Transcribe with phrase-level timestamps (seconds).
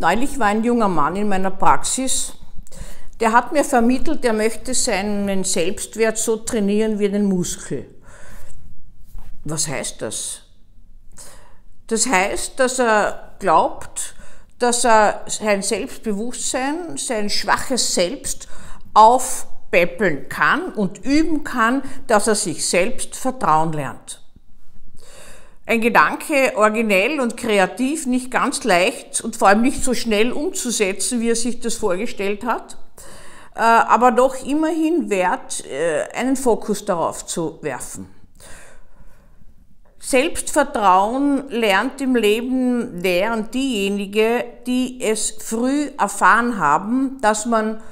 [0.00, 2.34] Neulich war ein junger Mann in meiner Praxis,
[3.18, 7.86] der hat mir vermittelt, er möchte seinen Selbstwert so trainieren wie einen Muskel.
[9.42, 10.42] Was heißt das?
[11.88, 14.14] Das heißt, dass er glaubt,
[14.60, 18.46] dass er sein Selbstbewusstsein, sein schwaches Selbst
[18.94, 24.22] aufpäppeln kann und üben kann, dass er sich selbst vertrauen lernt.
[25.68, 31.20] Ein Gedanke originell und kreativ, nicht ganz leicht und vor allem nicht so schnell umzusetzen,
[31.20, 32.78] wie er sich das vorgestellt hat,
[33.54, 38.08] äh, aber doch immerhin wert, äh, einen Fokus darauf zu werfen.
[39.98, 47.82] Selbstvertrauen lernt im Leben der und diejenige, die es früh erfahren haben, dass man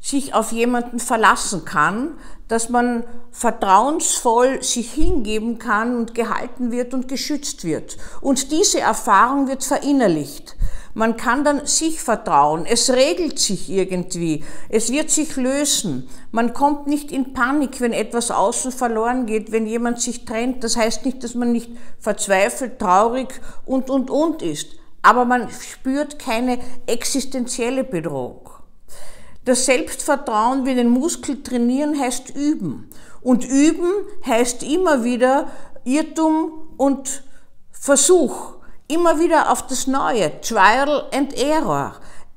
[0.00, 2.14] sich auf jemanden verlassen kann,
[2.52, 7.96] dass man vertrauensvoll sich hingeben kann und gehalten wird und geschützt wird.
[8.20, 10.54] Und diese Erfahrung wird verinnerlicht.
[10.92, 12.66] Man kann dann sich vertrauen.
[12.66, 14.44] Es regelt sich irgendwie.
[14.68, 16.10] Es wird sich lösen.
[16.30, 20.62] Man kommt nicht in Panik, wenn etwas außen verloren geht, wenn jemand sich trennt.
[20.62, 23.28] Das heißt nicht, dass man nicht verzweifelt, traurig
[23.64, 24.68] und, und, und ist.
[25.00, 28.50] Aber man spürt keine existenzielle Bedrohung.
[29.44, 32.88] Das Selbstvertrauen wie den Muskel trainieren heißt üben.
[33.20, 33.90] Und üben
[34.24, 35.50] heißt immer wieder
[35.84, 37.24] Irrtum und
[37.72, 38.54] Versuch.
[38.86, 40.40] Immer wieder auf das Neue.
[40.40, 41.96] Trial and Error.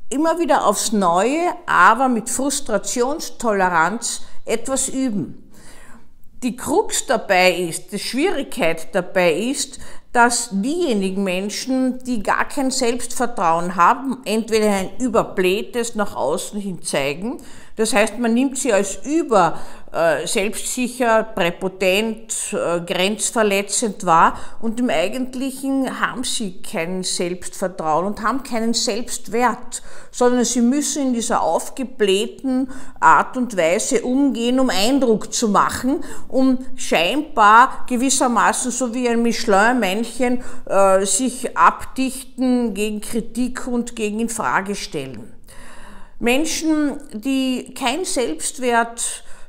[0.09, 5.51] Immer wieder aufs Neue, aber mit Frustrationstoleranz etwas üben.
[6.43, 9.79] Die Krux dabei ist, die Schwierigkeit dabei ist,
[10.15, 17.41] dass diejenigen Menschen, die gar kein Selbstvertrauen haben, entweder ein überblähtes nach außen hin zeigen,
[17.75, 19.59] das heißt, man nimmt sie als über
[19.91, 28.43] äh, selbstsicher, präpotent, äh, grenzverletzend wahr und im Eigentlichen haben sie kein Selbstvertrauen und haben
[28.43, 29.81] keinen Selbstwert,
[30.11, 36.59] sondern sie müssen in dieser aufgeblähten Art und Weise umgehen, um Eindruck zu machen, um
[36.77, 45.34] scheinbar gewissermaßen so wie ein Michelin-Männchen äh, sich abdichten gegen Kritik und gegen Infragestellen.
[46.19, 48.05] Menschen, die kein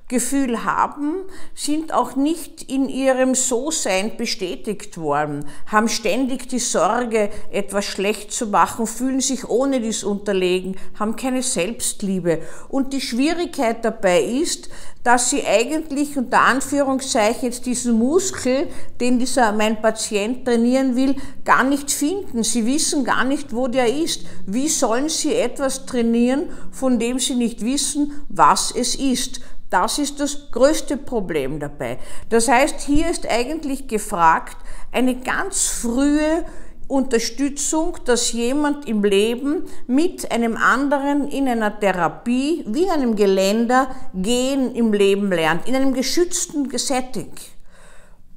[0.08, 1.24] Selbstwertgefühl haben,
[1.54, 8.46] sind auch nicht in ihrem So-Sein bestätigt worden, haben ständig die Sorge, etwas schlecht zu
[8.46, 12.40] machen, fühlen sich ohne dies unterlegen, haben keine Selbstliebe.
[12.68, 14.68] Und die Schwierigkeit dabei ist,
[15.02, 18.66] dass sie eigentlich unter Anführungszeichen jetzt diesen Muskel,
[19.00, 21.14] den dieser mein Patient trainieren will,
[21.44, 22.42] gar nicht finden.
[22.42, 24.26] Sie wissen gar nicht, wo der ist.
[24.46, 29.40] Wie sollen sie etwas trainieren, von dem sie nicht wissen, was es ist?
[29.70, 31.98] Das ist das größte Problem dabei.
[32.28, 34.56] Das heißt, hier ist eigentlich gefragt,
[34.92, 36.44] eine ganz frühe
[36.88, 43.88] Unterstützung, dass jemand im Leben mit einem anderen in einer Therapie, wie in einem Geländer,
[44.14, 47.32] gehen im Leben lernt, in einem geschützten Setting.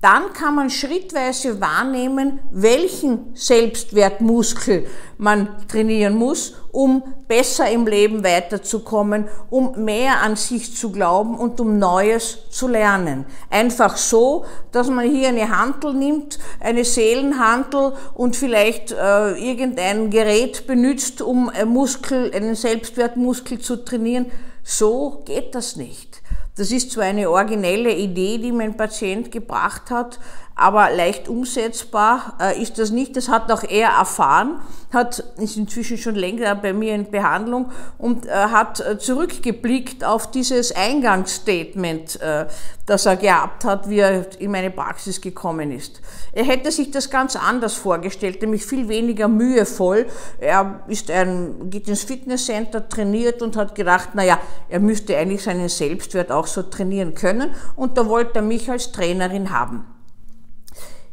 [0.01, 4.87] Dann kann man schrittweise wahrnehmen, welchen Selbstwertmuskel
[5.17, 11.59] man trainieren muss, um besser im Leben weiterzukommen, um mehr an sich zu glauben und
[11.59, 13.25] um Neues zu lernen.
[13.49, 20.65] Einfach so, dass man hier eine Handel nimmt, eine Seelenhandel und vielleicht äh, irgendein Gerät
[20.65, 24.27] benutzt, um einen Muskel, einen Selbstwertmuskel zu trainieren.
[24.63, 26.21] So geht das nicht.
[26.55, 30.19] Das ist zwar eine originelle Idee, die mein Patient gebracht hat,
[30.59, 33.15] aber leicht umsetzbar äh, ist das nicht.
[33.15, 34.61] Das hat auch er erfahren,
[34.91, 40.31] hat, ist inzwischen schon länger bei mir in Behandlung und äh, hat äh, zurückgeblickt auf
[40.31, 42.45] dieses Eingangsstatement, äh,
[42.85, 46.01] das er gehabt hat, wie er in meine Praxis gekommen ist.
[46.33, 50.07] Er hätte sich das ganz anders vorgestellt, nämlich viel weniger mühevoll.
[50.39, 55.69] Er ist ein, geht ins Fitnesscenter, trainiert und hat gedacht, naja, er müsste eigentlich seinen
[55.69, 59.98] Selbstwert auch so trainieren können und da wollte er mich als Trainerin haben.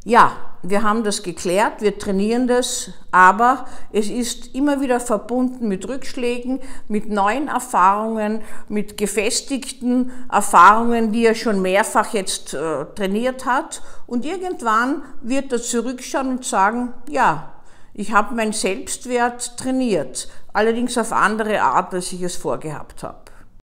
[0.09, 5.89] Ja, wir haben das geklärt, wir trainieren das, aber es ist immer wieder verbunden mit
[5.89, 13.83] Rückschlägen, mit neuen Erfahrungen, mit gefestigten Erfahrungen, die er schon mehrfach jetzt äh, trainiert hat.
[14.07, 17.55] Und irgendwann wird er zurückschauen und sagen, ja,
[17.93, 23.26] ich habe mein Selbstwert trainiert, allerdings auf andere Art, als ich es vorgehabt habe.